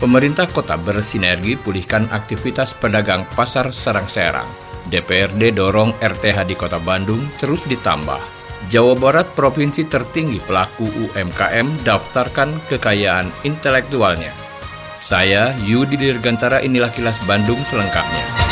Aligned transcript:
Pemerintah 0.00 0.48
kota 0.48 0.80
bersinergi 0.80 1.60
pulihkan 1.60 2.08
aktivitas 2.08 2.72
pedagang 2.72 3.28
pasar 3.36 3.68
Serang-Serang. 3.68 4.48
DPRD 4.88 5.52
dorong 5.52 5.92
RTH 6.00 6.40
di 6.48 6.56
kota 6.56 6.80
Bandung 6.80 7.20
terus 7.36 7.60
ditambah. 7.68 8.16
Jawa 8.72 8.96
Barat 8.96 9.28
provinsi 9.36 9.84
tertinggi 9.84 10.40
pelaku 10.40 10.88
UMKM 10.88 11.84
daftarkan 11.84 12.48
kekayaan 12.72 13.28
intelektualnya. 13.44 14.32
Saya 14.96 15.52
Yudi 15.68 16.00
Dirgantara 16.00 16.64
inilah 16.64 16.88
kilas 16.88 17.20
Bandung 17.28 17.60
selengkapnya. 17.68 18.49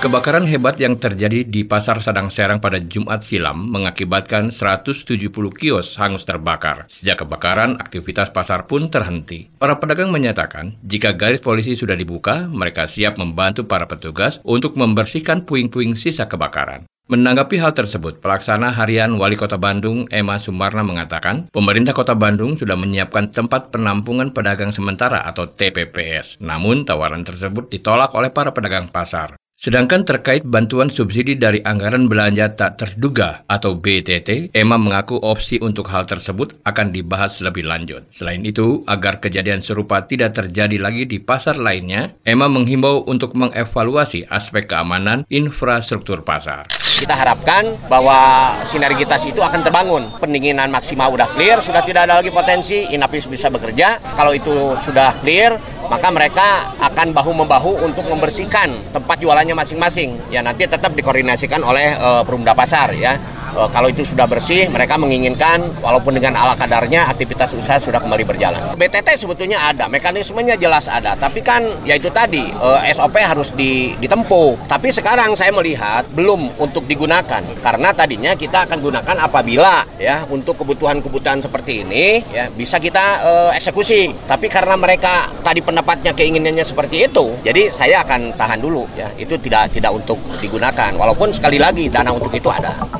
Kebakaran 0.00 0.48
hebat 0.48 0.80
yang 0.80 0.96
terjadi 0.96 1.44
di 1.44 1.60
Pasar 1.60 2.00
Sadang 2.00 2.32
Serang 2.32 2.56
pada 2.56 2.80
Jumat 2.80 3.20
silam 3.20 3.68
mengakibatkan 3.68 4.48
170 4.48 5.28
kios 5.52 6.00
hangus 6.00 6.24
terbakar. 6.24 6.88
Sejak 6.88 7.20
kebakaran, 7.20 7.76
aktivitas 7.76 8.32
pasar 8.32 8.64
pun 8.64 8.88
terhenti. 8.88 9.52
Para 9.60 9.76
pedagang 9.76 10.08
menyatakan, 10.08 10.80
jika 10.80 11.12
garis 11.12 11.44
polisi 11.44 11.76
sudah 11.76 12.00
dibuka, 12.00 12.48
mereka 12.48 12.88
siap 12.88 13.20
membantu 13.20 13.68
para 13.68 13.84
petugas 13.84 14.40
untuk 14.40 14.80
membersihkan 14.80 15.44
puing-puing 15.44 15.92
sisa 16.00 16.24
kebakaran. 16.24 16.88
Menanggapi 17.12 17.60
hal 17.60 17.76
tersebut, 17.76 18.24
pelaksana 18.24 18.72
harian 18.72 19.20
Wali 19.20 19.36
Kota 19.36 19.60
Bandung, 19.60 20.08
Emma 20.08 20.40
Sumarna 20.40 20.80
mengatakan, 20.80 21.52
pemerintah 21.52 21.92
Kota 21.92 22.16
Bandung 22.16 22.56
sudah 22.56 22.72
menyiapkan 22.72 23.28
tempat 23.28 23.68
penampungan 23.68 24.32
pedagang 24.32 24.72
sementara 24.72 25.20
atau 25.28 25.44
TPPS. 25.44 26.40
Namun, 26.40 26.88
tawaran 26.88 27.20
tersebut 27.20 27.68
ditolak 27.68 28.16
oleh 28.16 28.32
para 28.32 28.56
pedagang 28.56 28.88
pasar. 28.88 29.36
Sedangkan 29.60 30.08
terkait 30.08 30.40
bantuan 30.40 30.88
subsidi 30.88 31.36
dari 31.36 31.60
anggaran 31.60 32.08
belanja 32.08 32.56
tak 32.56 32.80
terduga 32.80 33.44
atau 33.44 33.76
BTT, 33.76 34.56
Emma 34.56 34.80
mengaku 34.80 35.20
opsi 35.20 35.60
untuk 35.60 35.92
hal 35.92 36.08
tersebut 36.08 36.64
akan 36.64 36.88
dibahas 36.88 37.44
lebih 37.44 37.68
lanjut. 37.68 38.08
Selain 38.08 38.40
itu, 38.40 38.80
agar 38.88 39.20
kejadian 39.20 39.60
serupa 39.60 40.08
tidak 40.08 40.32
terjadi 40.32 40.80
lagi 40.80 41.04
di 41.04 41.20
pasar 41.20 41.60
lainnya, 41.60 42.16
Emma 42.24 42.48
menghimbau 42.48 43.04
untuk 43.04 43.36
mengevaluasi 43.36 44.32
aspek 44.32 44.64
keamanan 44.64 45.28
infrastruktur 45.28 46.24
pasar. 46.24 46.79
Kita 47.00 47.16
harapkan 47.16 47.64
bahwa 47.88 48.52
sinergitas 48.60 49.24
itu 49.24 49.40
akan 49.40 49.64
terbangun. 49.64 50.04
Pendinginan 50.20 50.68
maksimal 50.68 51.08
sudah 51.08 51.24
clear, 51.32 51.56
sudah 51.64 51.80
tidak 51.80 52.04
ada 52.04 52.20
lagi 52.20 52.28
potensi, 52.28 52.92
Inapis 52.92 53.24
bisa 53.24 53.48
bekerja. 53.48 53.96
Kalau 54.12 54.36
itu 54.36 54.76
sudah 54.76 55.16
clear, 55.24 55.56
maka 55.88 56.12
mereka 56.12 56.76
akan 56.76 57.16
bahu-membahu 57.16 57.88
untuk 57.88 58.04
membersihkan 58.04 58.92
tempat 58.92 59.16
jualannya 59.16 59.56
masing-masing. 59.56 60.12
Ya 60.28 60.44
nanti 60.44 60.68
tetap 60.68 60.92
dikoordinasikan 60.92 61.64
oleh 61.64 61.96
uh, 61.96 62.20
Perumda 62.20 62.52
Pasar 62.52 62.92
ya. 62.92 63.16
Uh, 63.56 63.68
kalau 63.70 63.90
itu 63.90 64.06
sudah 64.06 64.26
bersih, 64.30 64.70
mereka 64.70 64.94
menginginkan 65.00 65.62
walaupun 65.82 66.14
dengan 66.16 66.38
ala 66.38 66.54
kadarnya 66.54 67.10
aktivitas 67.10 67.54
usaha 67.58 67.80
sudah 67.80 67.98
kembali 67.98 68.22
berjalan. 68.22 68.60
BTT 68.78 69.18
sebetulnya 69.18 69.58
ada, 69.58 69.90
mekanismenya 69.90 70.54
jelas 70.54 70.86
ada, 70.86 71.18
tapi 71.18 71.42
kan 71.42 71.66
ya 71.82 71.98
itu 71.98 72.08
tadi 72.12 72.46
uh, 72.60 72.82
eh, 72.84 72.94
SOP 72.94 73.18
harus 73.18 73.50
ditempuh. 73.56 74.70
Tapi 74.70 74.88
sekarang 74.94 75.34
saya 75.34 75.50
melihat 75.50 76.06
belum 76.14 76.60
untuk 76.62 76.86
digunakan 76.86 77.42
karena 77.62 77.88
tadinya 77.90 78.32
kita 78.38 78.68
akan 78.68 78.78
gunakan 78.78 79.16
apabila 79.26 79.82
ya 79.98 80.22
untuk 80.30 80.62
kebutuhan-kebutuhan 80.62 81.42
seperti 81.42 81.82
ini 81.82 82.22
ya 82.30 82.46
bisa 82.54 82.78
kita 82.78 83.04
uh, 83.24 83.50
eksekusi. 83.56 84.12
Tapi 84.26 84.46
karena 84.46 84.78
mereka 84.78 85.30
tadi 85.42 85.64
pendapatnya 85.64 86.14
keinginannya 86.14 86.62
seperti 86.62 87.08
itu, 87.08 87.34
jadi 87.42 87.66
saya 87.72 88.02
akan 88.06 88.36
tahan 88.36 88.60
dulu 88.62 88.86
ya. 88.94 89.10
Itu 89.18 89.36
tidak 89.40 89.74
tidak 89.74 89.90
untuk 89.94 90.20
digunakan 90.38 90.94
walaupun 90.94 91.32
sekali 91.34 91.58
lagi 91.58 91.88
dana 91.88 92.12
untuk 92.14 92.32
itu 92.34 92.48
ada. 92.52 92.99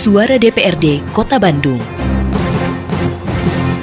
Suara 0.00 0.40
DPRD 0.40 1.12
Kota 1.12 1.36
Bandung. 1.36 1.76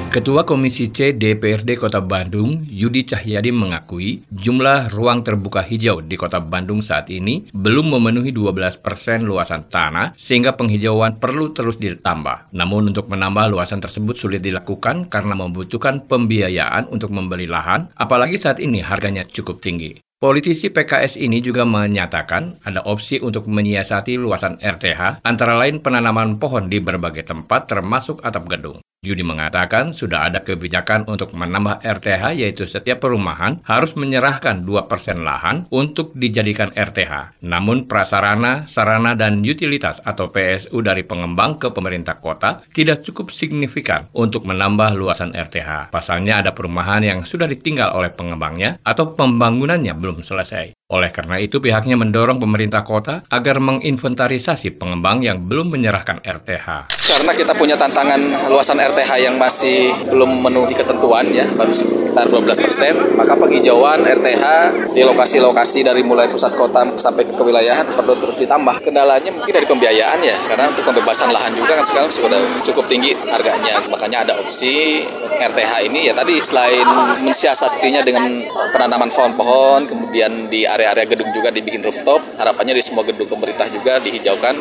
Ketua 0.09 0.49
Komisi 0.49 0.89
C 0.89 1.13
DPRD 1.13 1.77
Kota 1.77 2.01
Bandung, 2.01 2.65
Yudi 2.65 3.05
Cahyadi 3.05 3.53
mengakui 3.53 4.25
jumlah 4.33 4.89
ruang 4.89 5.21
terbuka 5.21 5.61
hijau 5.61 6.01
di 6.01 6.17
Kota 6.17 6.41
Bandung 6.41 6.81
saat 6.81 7.13
ini 7.13 7.45
belum 7.53 7.93
memenuhi 7.93 8.33
12 8.33 8.81
persen 8.81 9.29
luasan 9.29 9.69
tanah 9.69 10.17
sehingga 10.17 10.57
penghijauan 10.57 11.21
perlu 11.21 11.53
terus 11.53 11.77
ditambah. 11.77 12.49
Namun 12.49 12.89
untuk 12.97 13.13
menambah 13.13 13.53
luasan 13.53 13.77
tersebut 13.77 14.17
sulit 14.17 14.41
dilakukan 14.41 15.13
karena 15.13 15.37
membutuhkan 15.37 16.09
pembiayaan 16.09 16.89
untuk 16.89 17.13
membeli 17.13 17.45
lahan, 17.45 17.93
apalagi 17.93 18.41
saat 18.41 18.57
ini 18.57 18.81
harganya 18.81 19.21
cukup 19.21 19.61
tinggi. 19.61 20.06
Politisi 20.17 20.73
PKS 20.73 21.21
ini 21.21 21.45
juga 21.45 21.61
menyatakan 21.61 22.57
ada 22.65 22.81
opsi 22.89 23.21
untuk 23.21 23.45
menyiasati 23.53 24.17
luasan 24.17 24.57
RTH, 24.57 25.21
antara 25.21 25.53
lain 25.53 25.77
penanaman 25.77 26.41
pohon 26.41 26.73
di 26.73 26.81
berbagai 26.81 27.21
tempat 27.21 27.69
termasuk 27.69 28.25
atap 28.25 28.49
gedung. 28.49 28.81
Yudi 29.05 29.21
mengatakan 29.23 29.95
sudah 29.95 30.27
ada 30.27 30.43
kebijakan 30.43 31.07
untuk 31.07 31.31
menambah 31.37 31.85
RTH 31.85 32.33
yaitu 32.35 32.65
setiap 32.65 33.05
perumahan 33.05 33.63
harus 33.63 33.95
menyerahkan 33.95 34.65
2% 34.65 35.23
lahan 35.23 35.69
untuk 35.71 36.17
dijadikan 36.17 36.75
RTH. 36.75 37.39
Namun 37.45 37.87
prasarana, 37.87 38.67
sarana, 38.67 39.15
dan 39.15 39.45
utilitas 39.45 40.03
atau 40.03 40.33
PSU 40.33 40.83
dari 40.83 41.07
pengembang 41.07 41.55
ke 41.55 41.71
pemerintah 41.71 42.19
kota 42.19 42.65
tidak 42.75 43.05
cukup 43.07 43.31
signifikan 43.31 44.11
untuk 44.17 44.43
menambah 44.49 44.97
luasan 44.97 45.31
RTH. 45.31 45.93
Pasalnya 45.93 46.43
ada 46.43 46.51
perumahan 46.57 47.05
yang 47.05 47.19
sudah 47.23 47.47
ditinggal 47.47 47.95
oleh 47.95 48.11
pengembangnya 48.11 48.81
atau 48.83 49.15
pembangunannya 49.15 49.93
belum 49.95 50.25
selesai. 50.25 50.76
Oleh 50.87 51.11
karena 51.11 51.35
itu, 51.35 51.59
pihaknya 51.59 51.99
mendorong 51.99 52.39
pemerintah 52.39 52.87
kota 52.87 53.19
agar 53.27 53.59
menginventarisasi 53.59 54.79
pengembang 54.79 55.19
yang 55.19 55.43
belum 55.43 55.75
menyerahkan 55.75 56.23
RTH. 56.23 56.87
Karena 56.87 57.31
kita 57.35 57.51
punya 57.59 57.75
tantangan 57.75 58.47
luasan 58.47 58.79
RTH 58.79 59.11
yang 59.19 59.35
masih 59.35 59.91
belum 60.07 60.39
memenuhi 60.39 60.71
ketentuan 60.71 61.27
ya, 61.35 61.43
baru 61.59 61.75
sekitar 62.17 62.33
12 62.33 62.65
persen, 62.65 62.93
maka 63.13 63.37
penghijauan 63.37 64.01
RTH 64.01 64.45
di 64.89 65.05
lokasi-lokasi 65.05 65.85
dari 65.85 66.01
mulai 66.01 66.25
pusat 66.25 66.49
kota 66.57 66.97
sampai 66.97 67.29
ke 67.29 67.37
kewilayahan 67.37 67.85
perlu 67.93 68.17
terus 68.17 68.41
ditambah. 68.41 68.81
Kendalanya 68.81 69.29
mungkin 69.29 69.53
dari 69.53 69.69
pembiayaan 69.69 70.17
ya, 70.25 70.33
karena 70.49 70.65
untuk 70.65 70.81
pembebasan 70.89 71.29
lahan 71.29 71.53
juga 71.53 71.77
kan 71.77 71.85
sekarang 71.85 72.09
sudah 72.09 72.41
cukup 72.65 72.89
tinggi 72.89 73.13
harganya. 73.29 73.77
Makanya 73.93 74.25
ada 74.25 74.33
opsi 74.41 75.05
RTH 75.37 75.73
ini 75.85 76.09
ya 76.09 76.17
tadi 76.17 76.41
selain 76.41 76.87
mensiasatinya 77.21 78.01
dengan 78.01 78.49
penanaman 78.73 79.13
pohon-pohon, 79.13 79.85
kemudian 79.85 80.49
di 80.49 80.65
area-area 80.65 81.05
gedung 81.05 81.29
juga 81.37 81.53
dibikin 81.53 81.85
rooftop. 81.85 82.17
Harapannya 82.41 82.73
di 82.73 82.81
semua 82.81 83.05
gedung 83.05 83.29
pemerintah 83.29 83.69
juga 83.69 84.01
dihijaukan. 84.01 84.57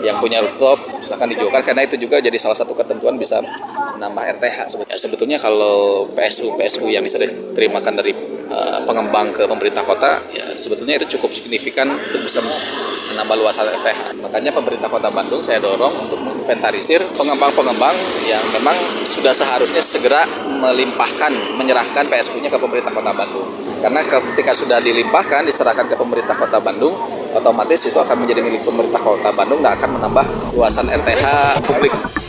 Yang 0.00 0.16
punya 0.16 0.40
rooftop 0.40 0.80
silahkan 0.96 1.28
dihijaukan 1.28 1.60
karena 1.60 1.84
itu 1.84 1.96
juga 2.00 2.20
jadi 2.24 2.36
salah 2.40 2.56
satu 2.56 2.72
ketentuan 2.72 3.20
bisa 3.20 3.36
menambah 4.00 4.40
RTH. 4.40 4.58
Ya, 4.88 4.96
sebetulnya 4.96 5.36
kalau 5.36 6.08
PSU 6.16 6.56
PSU 6.56 6.88
yang 6.88 7.04
diterimakan 7.04 8.00
dari 8.00 8.16
uh, 8.48 8.80
pengembang 8.88 9.28
ke 9.36 9.44
pemerintah 9.44 9.84
kota 9.84 10.24
ya 10.32 10.48
sebetulnya 10.56 10.96
itu 10.96 11.20
cukup 11.20 11.28
signifikan 11.36 11.92
untuk 11.92 12.24
bisa 12.24 12.40
menambah 13.12 13.36
luasan 13.44 13.68
RTH. 13.68 14.24
Makanya 14.24 14.56
pemerintah 14.56 14.88
Kota 14.88 15.12
Bandung 15.12 15.44
saya 15.44 15.60
dorong 15.60 15.92
untuk 15.92 16.16
menginventarisir 16.24 17.02
pengembang-pengembang 17.12 17.92
yang 18.24 18.40
memang 18.56 18.76
sudah 19.04 19.34
seharusnya 19.36 19.82
segera 19.82 20.24
melimpahkan, 20.48 21.32
menyerahkan 21.60 22.06
PSU-nya 22.08 22.48
ke 22.48 22.56
pemerintah 22.56 22.94
Kota 22.94 23.12
Bandung. 23.12 23.44
Karena 23.80 24.04
ketika 24.04 24.52
sudah 24.52 24.78
dilimpahkan, 24.84 25.48
diserahkan 25.48 25.88
ke 25.88 25.96
pemerintah 25.96 26.36
kota 26.36 26.60
Bandung, 26.60 26.92
otomatis 27.32 27.88
itu 27.88 27.96
akan 27.96 28.28
menjadi 28.28 28.44
milik 28.44 28.60
pemerintah 28.60 29.00
kota 29.00 29.32
Bandung 29.32 29.64
dan 29.64 29.72
akan 29.72 29.96
menambah 29.96 30.24
luasan 30.52 30.84
RTH 30.92 31.24
publik. 31.64 32.19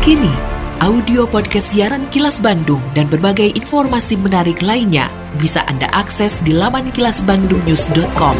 Kini, 0.00 0.32
audio 0.80 1.28
podcast 1.28 1.76
siaran 1.76 2.08
Kilas 2.08 2.40
Bandung 2.40 2.80
dan 2.96 3.04
berbagai 3.04 3.52
informasi 3.52 4.16
menarik 4.16 4.64
lainnya 4.64 5.12
bisa 5.36 5.60
Anda 5.68 5.92
akses 5.92 6.40
di 6.40 6.56
laman 6.56 6.88
kilasbandungnews.com. 6.88 8.36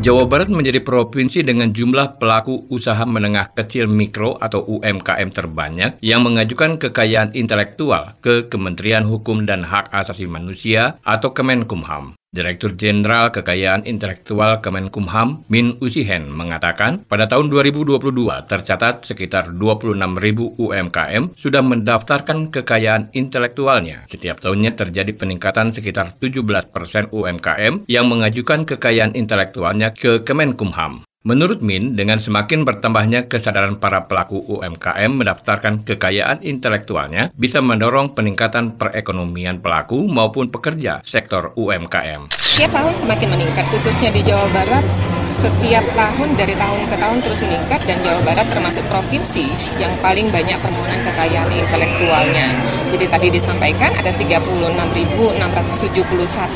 Jawa 0.00 0.24
Barat 0.24 0.48
menjadi 0.48 0.80
provinsi 0.80 1.44
dengan 1.44 1.68
jumlah 1.68 2.16
pelaku 2.16 2.64
usaha 2.72 3.04
menengah 3.04 3.52
kecil 3.52 3.92
mikro 3.92 4.40
atau 4.40 4.64
UMKM 4.64 5.28
terbanyak 5.28 6.00
yang 6.00 6.24
mengajukan 6.24 6.80
kekayaan 6.80 7.36
intelektual 7.36 8.16
ke 8.24 8.48
Kementerian 8.48 9.04
Hukum 9.04 9.44
dan 9.44 9.68
Hak 9.68 9.92
Asasi 9.92 10.24
Manusia 10.24 10.96
atau 11.04 11.36
Kemenkumham. 11.36 12.16
Direktur 12.30 12.78
Jenderal 12.78 13.34
Kekayaan 13.34 13.90
Intelektual 13.90 14.62
Kemenkumham 14.62 15.42
Min 15.50 15.82
Usihen 15.82 16.30
mengatakan 16.30 17.02
pada 17.10 17.26
tahun 17.26 17.50
2022 17.50 17.98
tercatat 18.46 19.02
sekitar 19.02 19.50
26 19.50 19.98
ribu 20.22 20.54
UMKM 20.54 21.34
sudah 21.34 21.58
mendaftarkan 21.58 22.54
kekayaan 22.54 23.10
intelektualnya. 23.18 24.06
Setiap 24.06 24.38
tahunnya 24.38 24.78
terjadi 24.78 25.10
peningkatan 25.10 25.74
sekitar 25.74 26.22
17 26.22 26.46
persen 26.70 27.10
UMKM 27.10 27.90
yang 27.90 28.06
mengajukan 28.06 28.62
kekayaan 28.62 29.18
intelektualnya 29.18 29.90
ke 29.90 30.22
Kemenkumham. 30.22 31.09
Menurut 31.20 31.60
Min, 31.60 32.00
dengan 32.00 32.16
semakin 32.16 32.64
bertambahnya 32.64 33.28
kesadaran 33.28 33.76
para 33.76 34.08
pelaku 34.08 34.40
UMKM 34.40 35.20
mendaftarkan 35.20 35.84
kekayaan 35.84 36.40
intelektualnya 36.40 37.28
bisa 37.36 37.60
mendorong 37.60 38.16
peningkatan 38.16 38.80
perekonomian 38.80 39.60
pelaku 39.60 40.08
maupun 40.08 40.48
pekerja 40.48 41.04
sektor 41.04 41.52
UMKM. 41.60 42.39
Tiap 42.50 42.74
tahun 42.74 42.94
semakin 42.98 43.30
meningkat, 43.30 43.62
khususnya 43.70 44.10
di 44.10 44.26
Jawa 44.26 44.42
Barat 44.50 44.82
setiap 45.30 45.86
tahun 45.94 46.34
dari 46.34 46.58
tahun 46.58 46.82
ke 46.90 46.96
tahun 46.98 47.18
terus 47.22 47.46
meningkat 47.46 47.78
dan 47.86 48.02
Jawa 48.02 48.18
Barat 48.26 48.42
termasuk 48.50 48.82
provinsi 48.90 49.46
yang 49.78 49.94
paling 50.02 50.26
banyak 50.34 50.58
permohonan 50.58 50.98
kekayaan 51.06 51.46
intelektualnya. 51.54 52.50
Jadi 52.90 53.06
tadi 53.06 53.28
disampaikan 53.30 53.94
ada 53.94 54.10
36.671 54.18 55.38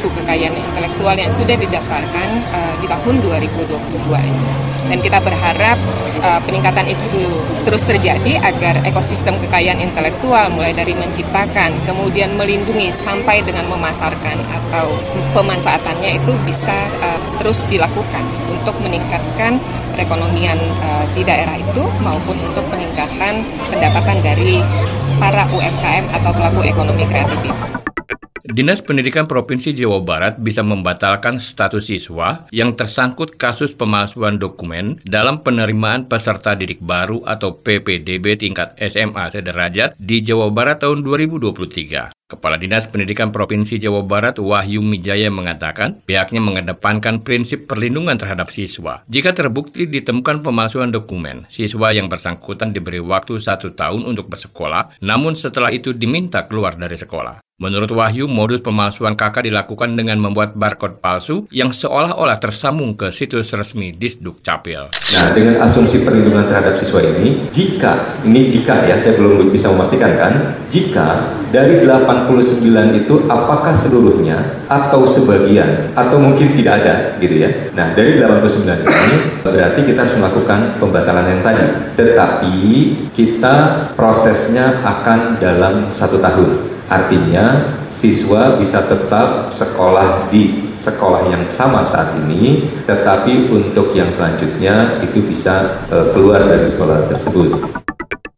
kekayaan 0.03 0.55
intelektual 0.59 1.15
yang 1.15 1.31
sudah 1.31 1.55
didaftarkan 1.55 2.29
uh, 2.51 2.75
di 2.83 2.87
tahun 2.91 3.15
2022 3.23 3.79
ini 4.19 4.65
dan 4.89 4.99
kita 5.01 5.19
berharap 5.25 5.79
uh, 6.21 6.41
peningkatan 6.45 6.85
itu 6.89 7.25
terus 7.65 7.89
terjadi 7.89 8.37
agar 8.45 8.85
ekosistem 8.85 9.37
kekayaan 9.41 9.81
intelektual 9.81 10.53
mulai 10.53 10.77
dari 10.77 10.93
menciptakan 10.93 11.73
kemudian 11.89 12.37
melindungi 12.37 12.93
sampai 12.93 13.41
dengan 13.41 13.65
memasarkan 13.73 14.37
atau 14.53 14.93
pemanfaatannya 15.85 16.11
itu 16.17 16.33
bisa 16.49 16.73
uh, 17.05 17.21
terus 17.37 17.61
dilakukan 17.69 18.25
untuk 18.49 18.73
meningkatkan 18.81 19.61
perekonomian 19.93 20.57
uh, 20.81 21.05
di 21.13 21.21
daerah 21.21 21.61
itu 21.61 21.85
maupun 22.01 22.41
untuk 22.41 22.65
peningkatan 22.73 23.45
pendapatan 23.69 24.19
dari 24.25 24.65
para 25.21 25.45
UMKM 25.53 26.09
atau 26.09 26.33
pelaku 26.33 26.65
ekonomi 26.65 27.05
kreatif 27.05 27.37
itu. 27.45 27.65
Dinas 28.45 28.85
Pendidikan 28.85 29.25
Provinsi 29.25 29.73
Jawa 29.73 30.05
Barat 30.05 30.37
bisa 30.37 30.61
membatalkan 30.61 31.41
status 31.41 31.89
siswa 31.89 32.45
yang 32.53 32.77
tersangkut 32.77 33.41
kasus 33.41 33.73
pemalsuan 33.73 34.37
dokumen 34.37 35.01
dalam 35.01 35.41
penerimaan 35.41 36.05
peserta 36.05 36.53
didik 36.53 36.81
baru 36.85 37.25
atau 37.25 37.57
PPDB 37.61 38.37
tingkat 38.37 38.77
SMA 38.77 39.33
sederajat 39.33 39.97
di 39.97 40.21
Jawa 40.21 40.53
Barat 40.53 40.85
tahun 40.85 41.01
2023. 41.01 42.24
Kepala 42.25 42.57
Dinas 42.57 42.89
Pendidikan 42.89 43.29
Provinsi 43.29 43.77
Jawa 43.77 44.01
Barat 44.01 44.41
Wahyu 44.41 44.81
Mijaya 44.81 45.29
mengatakan 45.29 46.01
pihaknya 46.09 46.41
mengedepankan 46.41 47.21
prinsip 47.21 47.69
perlindungan 47.69 48.17
terhadap 48.17 48.49
siswa. 48.49 49.05
Jika 49.13 49.37
terbukti 49.37 49.85
ditemukan 49.85 50.41
pemalsuan 50.41 50.89
dokumen, 50.89 51.45
siswa 51.53 51.93
yang 51.93 52.09
bersangkutan 52.09 52.73
diberi 52.73 52.97
waktu 52.97 53.37
satu 53.37 53.77
tahun 53.77 54.09
untuk 54.09 54.33
bersekolah, 54.33 54.97
namun 55.05 55.37
setelah 55.37 55.69
itu 55.69 55.93
diminta 55.93 56.49
keluar 56.49 56.81
dari 56.81 56.97
sekolah. 56.97 57.45
Menurut 57.55 57.87
Wahyu, 57.95 58.27
modus 58.27 58.59
pemalsuan 58.59 59.15
KK 59.15 59.47
dilakukan 59.47 59.95
dengan 59.95 60.19
membuat 60.19 60.59
barcode 60.59 60.99
palsu 60.99 61.47
yang 61.55 61.71
seolah-olah 61.71 62.43
tersambung 62.43 62.99
ke 62.99 63.15
situs 63.15 63.55
resmi 63.55 63.95
Disduk 63.95 64.43
Capil. 64.43 64.91
Nah, 64.91 65.27
dengan 65.31 65.63
asumsi 65.63 66.03
perlindungan 66.03 66.51
terhadap 66.51 66.75
siswa 66.83 66.99
ini, 66.99 67.47
jika, 67.55 68.19
ini 68.27 68.51
jika 68.51 68.91
ya, 68.91 68.99
saya 68.99 69.15
belum 69.15 69.55
bisa 69.55 69.71
memastikan 69.71 70.19
kan, 70.19 70.33
jika 70.67 71.31
dari 71.55 71.87
89 72.15 73.01
itu 73.05 73.15
apakah 73.27 73.75
seluruhnya 73.75 74.63
atau 74.71 75.03
sebagian 75.03 75.91
atau 75.99 76.17
mungkin 76.23 76.55
tidak 76.55 76.85
ada 76.85 76.95
gitu 77.19 77.43
ya. 77.43 77.51
Nah, 77.75 77.93
dari 77.93 78.23
89 78.23 78.87
ini 78.87 79.17
berarti 79.43 79.81
kita 79.83 79.99
harus 80.07 80.17
melakukan 80.17 80.79
pembatalan 80.79 81.27
yang 81.35 81.43
tadi. 81.43 81.67
Tetapi 81.99 82.55
kita 83.11 83.57
prosesnya 83.99 84.81
akan 84.87 85.43
dalam 85.43 85.91
satu 85.91 86.23
tahun. 86.23 86.75
Artinya 86.85 87.75
siswa 87.89 88.61
bisa 88.61 88.85
tetap 88.85 89.49
sekolah 89.49 90.29
di 90.29 90.69
sekolah 90.77 91.33
yang 91.33 91.49
sama 91.49 91.81
saat 91.81 92.13
ini, 92.27 92.69
tetapi 92.85 93.49
untuk 93.49 93.97
yang 93.97 94.13
selanjutnya 94.13 95.01
itu 95.01 95.25
bisa 95.25 95.87
uh, 95.89 96.13
keluar 96.13 96.45
dari 96.45 96.69
sekolah 96.69 97.09
tersebut. 97.09 97.84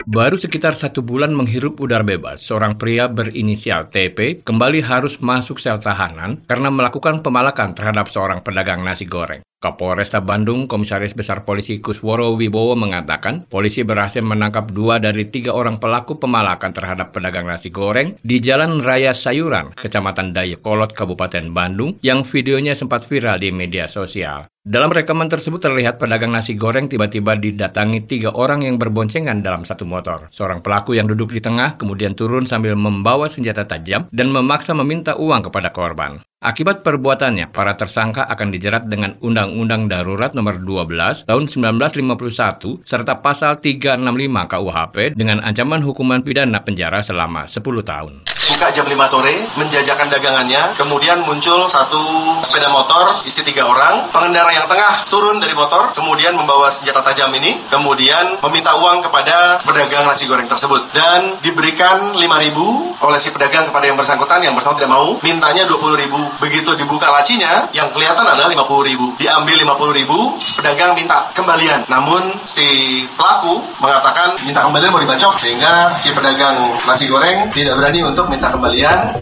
Baru 0.07 0.39
sekitar 0.39 0.79
satu 0.79 1.03
bulan 1.03 1.35
menghirup 1.35 1.83
udara 1.83 2.07
bebas, 2.07 2.39
seorang 2.39 2.79
pria 2.79 3.11
berinisial 3.11 3.91
TP 3.91 4.39
kembali 4.47 4.79
harus 4.87 5.19
masuk 5.19 5.59
sel 5.59 5.83
tahanan 5.83 6.47
karena 6.47 6.71
melakukan 6.71 7.27
pemalakan 7.27 7.75
terhadap 7.75 8.07
seorang 8.07 8.39
pedagang 8.39 8.87
nasi 8.87 9.03
goreng. 9.03 9.43
Kapolresta 9.57 10.21
Bandung, 10.21 10.69
Komisaris 10.69 11.17
Besar 11.17 11.49
Polisi 11.49 11.81
Kusworo 11.81 12.37
Wibowo 12.37 12.77
mengatakan, 12.77 13.49
polisi 13.49 13.89
berhasil 13.89 14.21
menangkap 14.21 14.69
dua 14.69 15.01
dari 15.01 15.33
tiga 15.33 15.57
orang 15.57 15.81
pelaku 15.81 16.21
pemalakan 16.21 16.77
terhadap 16.77 17.17
pedagang 17.17 17.49
nasi 17.49 17.73
goreng 17.73 18.21
di 18.21 18.37
Jalan 18.37 18.85
Raya 18.85 19.17
Sayuran, 19.17 19.73
Kecamatan 19.73 20.37
Dayakolot, 20.37 20.93
Kabupaten 20.93 21.49
Bandung, 21.57 21.97
yang 22.05 22.21
videonya 22.29 22.77
sempat 22.77 23.09
viral 23.09 23.41
di 23.41 23.49
media 23.49 23.89
sosial. 23.89 24.45
Dalam 24.67 24.91
rekaman 24.91 25.31
tersebut 25.31 25.63
terlihat 25.63 25.97
pedagang 26.03 26.35
nasi 26.35 26.59
goreng 26.59 26.91
tiba-tiba 26.91 27.39
didatangi 27.39 28.03
tiga 28.05 28.35
orang 28.37 28.67
yang 28.67 28.77
berboncengan 28.77 29.41
dalam 29.41 29.63
satu 29.63 29.87
motor. 29.87 30.27
Seorang 30.35 30.61
pelaku 30.61 30.99
yang 30.99 31.07
duduk 31.09 31.33
di 31.33 31.41
tengah 31.41 31.79
kemudian 31.79 32.13
turun 32.19 32.45
sambil 32.45 32.75
membawa 32.75 33.31
senjata 33.31 33.63
tajam 33.63 34.11
dan 34.11 34.29
memaksa 34.29 34.75
meminta 34.75 35.15
uang 35.15 35.47
kepada 35.49 35.71
korban. 35.71 36.19
Akibat 36.37 36.85
perbuatannya, 36.85 37.49
para 37.49 37.81
tersangka 37.81 38.29
akan 38.29 38.53
dijerat 38.53 38.93
dengan 38.93 39.17
Undang-Undang 39.25 39.89
Darurat 39.89 40.37
Nomor 40.37 40.61
12 40.61 41.25
Tahun 41.25 41.45
1951 41.49 42.85
serta 42.85 43.25
Pasal 43.25 43.57
365 43.57 44.05
KUHP 44.45 45.17
dengan 45.17 45.41
ancaman 45.41 45.81
hukuman 45.81 46.21
pidana 46.21 46.61
penjara 46.61 47.01
selama 47.01 47.49
10 47.49 47.65
tahun. 47.81 48.29
Buka 48.53 48.69
jam 48.69 48.85
5 48.85 48.95
sore, 49.09 49.33
menjajakan 49.57 50.13
dagangannya, 50.13 50.77
kemudian 50.77 51.25
muncul 51.25 51.67
satu 51.73 51.99
sepeda 52.45 52.69
motor 52.69 53.17
isi 53.25 53.41
tiga 53.43 53.65
orang, 53.67 54.07
pengendara 54.13 54.53
yang 54.53 54.69
tengah 54.69 55.09
turun 55.09 55.41
dari 55.41 55.57
motor, 55.57 55.91
kemudian 55.97 56.37
membawa 56.37 56.69
senjata 56.69 57.01
tajam 57.01 57.33
ini, 57.33 57.59
kemudian 57.73 58.39
meminta 58.45 58.77
uang 58.77 59.03
kepada 59.03 59.59
pedagang 59.65 60.05
nasi 60.05 60.29
goreng 60.29 60.47
tersebut. 60.47 60.85
Dan 60.93 61.41
diberikan 61.41 62.13
5.000 62.13 62.96
oleh 63.03 63.19
si 63.21 63.29
pedagang 63.35 63.69
kepada 63.69 63.85
yang 63.89 63.99
bersangkutan, 63.99 64.41
yang 64.41 64.55
bersangkutan 64.55 64.87
tidak 64.87 64.93
mau, 64.93 65.19
mintanya 65.25 65.65
20.000. 65.67 66.41
Begitu 66.41 66.71
dibuka 66.79 67.11
lacinya, 67.11 67.67
yang 67.75 67.91
kelihatan 67.91 68.23
adalah 68.23 68.49
50.000. 68.53 69.19
Diambil 69.19 69.57
50.000, 69.67 70.41
si 70.41 70.51
pedagang 70.55 70.93
minta 70.95 71.27
kembalian. 71.35 71.83
Namun 71.91 72.23
si 72.47 73.03
pelaku 73.19 73.59
mengatakan 73.83 74.39
minta 74.47 74.63
kembalian 74.63 74.93
mau 74.95 75.03
dibacok 75.03 75.35
sehingga 75.41 75.97
si 75.99 76.15
pedagang 76.15 76.79
nasi 76.87 77.11
goreng 77.11 77.51
tidak 77.51 77.75
berani 77.81 78.07
untuk 78.07 78.31
minta 78.31 78.53
kembalian. 78.53 79.19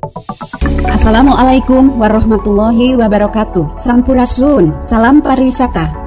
Assalamualaikum 0.84 1.96
warahmatullahi 1.96 2.94
wabarakatuh. 2.94 3.80
Sampurasun, 3.80 4.84
salam 4.84 5.24
pariwisata. 5.24 6.03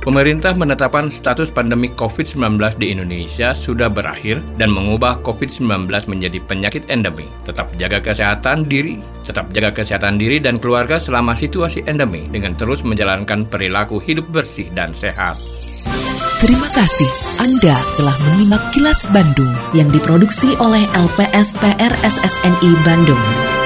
Pemerintah 0.00 0.56
menetapkan 0.56 1.12
status 1.12 1.52
pandemi 1.52 1.92
COVID-19 1.92 2.56
di 2.80 2.96
Indonesia 2.96 3.52
sudah 3.52 3.92
berakhir 3.92 4.40
dan 4.56 4.72
mengubah 4.72 5.20
COVID-19 5.20 5.92
menjadi 6.08 6.40
penyakit 6.40 6.88
endemi. 6.88 7.28
Tetap 7.44 7.76
jaga 7.76 8.00
kesehatan 8.00 8.64
diri, 8.64 8.96
tetap 9.20 9.52
jaga 9.52 9.76
kesehatan 9.76 10.16
diri 10.16 10.40
dan 10.40 10.56
keluarga 10.56 10.96
selama 10.96 11.36
situasi 11.36 11.84
endemi 11.84 12.24
dengan 12.32 12.56
terus 12.56 12.80
menjalankan 12.80 13.44
perilaku 13.44 14.00
hidup 14.00 14.24
bersih 14.32 14.72
dan 14.72 14.96
sehat. 14.96 15.36
Terima 16.40 16.72
kasih 16.72 17.10
Anda 17.36 17.76
telah 18.00 18.16
menyimak 18.24 18.72
kilas 18.72 19.04
Bandung 19.12 19.52
yang 19.76 19.92
diproduksi 19.92 20.56
oleh 20.56 20.88
LPSPR 20.96 21.92
SSNI 22.00 22.72
Bandung. 22.88 23.59